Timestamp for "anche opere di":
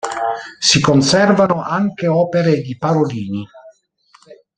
1.61-2.75